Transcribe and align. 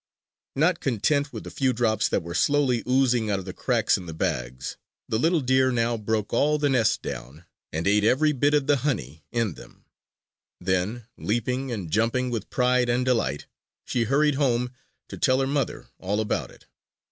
Not 0.55 0.79
content 0.79 1.31
with 1.31 1.43
the 1.43 1.51
few 1.51 1.73
drops 1.73 2.09
that 2.09 2.23
were 2.23 2.33
slowly 2.33 2.81
oozing 2.87 3.29
out 3.29 3.37
of 3.37 3.45
the 3.45 3.53
cracks 3.53 3.99
in 3.99 4.07
the 4.07 4.15
bags, 4.15 4.75
the 5.07 5.19
little 5.19 5.41
deer 5.41 5.71
now 5.71 5.95
broke 5.95 6.33
all 6.33 6.57
the 6.57 6.69
nests 6.69 6.97
down 6.97 7.45
and 7.71 7.85
ate 7.85 8.03
every 8.03 8.31
bit 8.31 8.55
of 8.55 8.65
the 8.65 8.77
honey 8.77 9.23
in 9.31 9.53
them; 9.53 9.85
then, 10.59 11.05
leaping 11.19 11.71
and 11.71 11.91
jumping 11.91 12.31
with 12.31 12.49
pride 12.49 12.89
and 12.89 13.05
delight, 13.05 13.45
she 13.85 14.05
hurried 14.05 14.33
home 14.41 14.71
to 15.07 15.19
tell 15.19 15.39
her 15.39 15.45
mother 15.45 15.89
all 15.99 16.19
about 16.19 16.49
it. 16.49 16.65